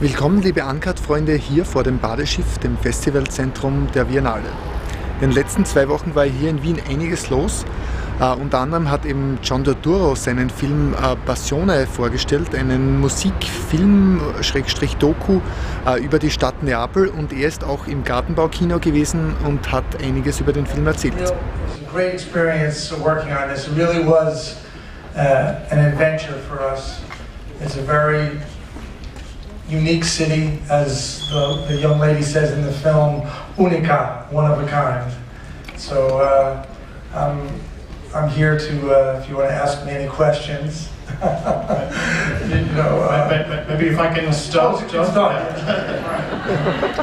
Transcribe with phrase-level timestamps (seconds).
[0.00, 4.48] Willkommen, liebe Ankert-Freunde, hier vor dem Badeschiff, dem Festivalzentrum der Biennale.
[5.20, 7.66] In den letzten zwei Wochen war hier in Wien einiges los.
[8.18, 14.96] Uh, unter anderem hat eben John Doduro seinen Film uh, Passione vorgestellt, einen Musikfilm, Schrägstrich
[14.96, 15.42] Doku
[15.86, 20.40] uh, über die Stadt Neapel und er ist auch im Gartenbaukino gewesen und hat einiges
[20.40, 21.12] über den Film erzählt.
[21.20, 23.68] You know, it was a great experience working on this.
[23.68, 24.56] It really was
[25.14, 27.02] uh, an adventure for us.
[27.62, 27.76] It's
[29.70, 33.26] unique city, as the, the young lady says in the film,
[33.58, 35.12] unica, one of a kind.
[35.76, 36.66] So uh,
[37.14, 37.60] I'm,
[38.14, 40.88] I'm here to, uh, if you want to ask me any questions.
[41.10, 41.26] you
[42.74, 44.76] know, uh, maybe if I can start.
[44.76, 45.34] Oh, can start.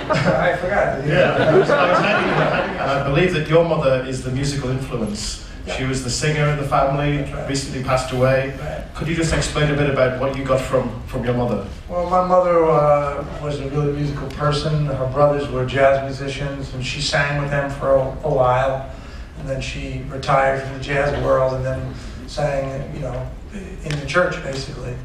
[0.09, 1.05] I forgot.
[1.05, 5.47] Yeah, I, was, I, was having, I believe that your mother is the musical influence
[5.75, 8.55] she was the singer in the family, recently passed away.
[8.97, 11.67] Could you just explain a bit about what you got from, from your mother?
[11.87, 14.87] Well, my mother uh, was a really musical person.
[14.87, 18.91] Her brothers were jazz musicians, and she sang with them for a, a while.
[19.37, 21.93] And then she retired from the jazz world and then
[22.25, 24.95] sang, you know, in the church basically.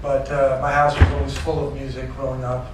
[0.00, 2.72] But uh, my house was always full of music growing up,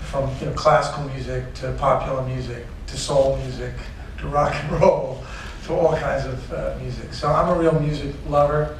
[0.00, 3.74] from you know, classical music to popular music to soul music
[4.18, 5.22] to rock and roll
[5.66, 7.12] to all kinds of uh, music.
[7.12, 8.76] So I'm a real music lover,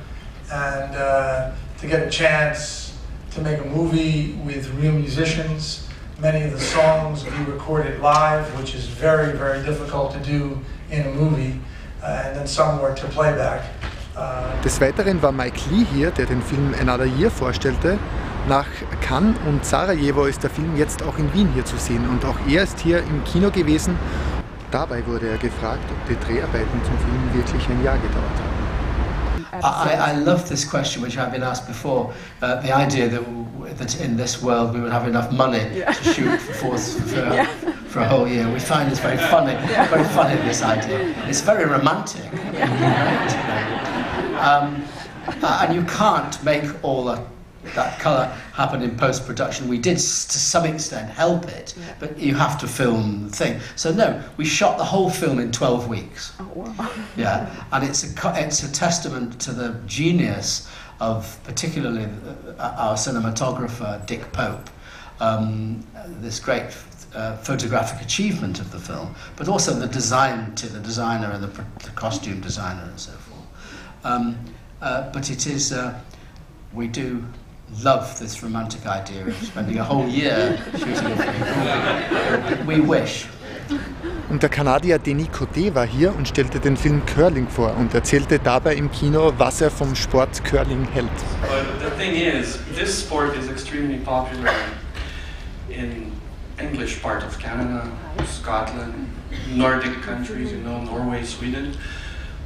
[0.50, 2.96] and uh, to get a chance
[3.32, 5.86] to make a movie with real musicians,
[6.18, 10.58] many of the songs we recorded live, which is very, very difficult to do
[10.90, 11.60] in a movie,
[12.02, 13.64] uh, and then some were to playback.
[14.16, 17.98] Uh, Des Weiteren war Mike Lee hier, der den Film Another Year vorstellte.
[18.48, 18.66] Nach
[19.00, 22.36] Cannes und Sarajevo ist der Film jetzt auch in Wien hier zu sehen und auch
[22.48, 23.98] er ist hier im Kino gewesen
[24.70, 28.45] Dabei wurde er gefragt, ob die Dreharbeiten zum Film wirklich ein Jahr gedauert haben.
[29.64, 32.12] I, I love this question, which I've been asked before.
[32.42, 35.92] Uh, the idea that, that in this world we would have enough money yeah.
[35.92, 37.46] to shoot for, for, yeah.
[37.88, 38.50] for, a whole year.
[38.52, 39.88] We find it's very funny, yeah.
[39.88, 41.14] very funny, this idea.
[41.28, 42.24] It's very romantic.
[44.36, 44.84] Um,
[45.26, 47.16] uh, and you can't make all the
[47.74, 49.68] that colour happened in post production.
[49.68, 51.94] We did to some extent help it, yeah.
[51.98, 53.60] but you have to film the thing.
[53.76, 56.32] So no, we shot the whole film in 12 weeks.
[56.40, 56.90] Oh, wow.
[57.16, 60.68] Yeah, and it's a it's a testament to the genius
[61.00, 62.08] of particularly
[62.58, 64.70] our cinematographer Dick Pope.
[65.18, 65.86] Um,
[66.20, 66.70] this great
[67.14, 71.64] uh, photographic achievement of the film, but also the design to the designer and the,
[71.82, 73.40] the costume designer and so forth.
[74.04, 74.38] Um,
[74.82, 75.98] uh, but it is, uh,
[76.72, 77.24] we do
[77.82, 82.66] love this romantic idea of spending a whole year shooting a film.
[82.66, 83.26] We wish.
[84.28, 88.38] Und der Kanadier Denis Coté war hier und stellte den Film Curling vor und erzählte
[88.38, 91.08] dabei im Kino, was er vom Sport Curling hält.
[91.42, 94.52] But the thing is, this sport is extremely popular
[95.68, 96.12] in
[96.58, 97.88] English part of Canada,
[98.24, 99.08] Scotland,
[99.54, 101.76] Nordic countries, you know, Norway, Sweden.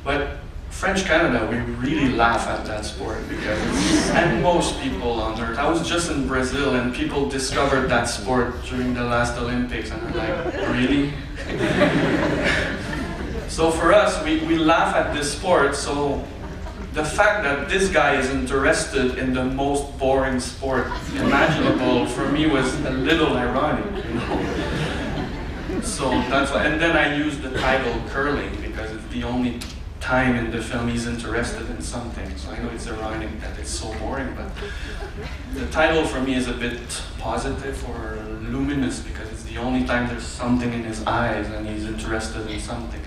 [0.05, 0.39] But
[0.71, 5.59] French Canada, we really laugh at that sport because, and most people on earth.
[5.59, 10.15] I was just in Brazil and people discovered that sport during the last Olympics and
[10.15, 11.13] they're like, really?
[13.49, 16.25] so for us, we, we laugh at this sport, so
[16.95, 22.47] the fact that this guy is interested in the most boring sport imaginable for me
[22.47, 25.83] was a little ironic, you know.
[25.83, 29.59] So that's why, and then I used the title curling because it's the only
[30.01, 32.37] time in the film he's interested in something.
[32.37, 34.51] So I know it's ironic that it's so boring, but
[35.55, 36.81] the title for me is a bit
[37.19, 41.85] positive or luminous because it's the only time there's something in his eyes and he's
[41.85, 43.01] interested in something.